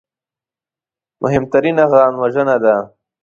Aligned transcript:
مهمترینه 1.21 1.85
ځانوژنه 1.91 2.55
ده 2.63 2.75